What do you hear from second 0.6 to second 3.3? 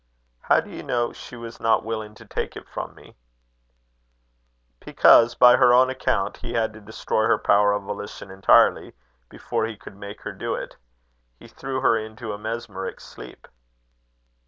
do you know she was not willing to take it from me?"